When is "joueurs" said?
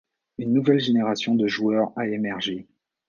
1.45-1.93